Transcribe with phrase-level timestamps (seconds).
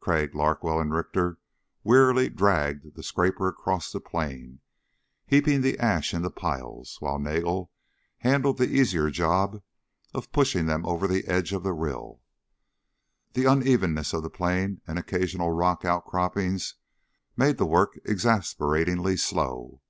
[0.00, 1.36] Crag, Larkwell and Richter
[1.82, 4.60] wearily dragged the scraper across the plain,
[5.26, 7.70] heaping the ash into piles, while Nagel
[8.20, 9.62] handled the easier job
[10.14, 12.22] of pushing them over the edge of the rill.
[13.34, 16.76] The unevenness of the plain and occasional rock outcroppings
[17.36, 19.82] made the work exasperatingly slow.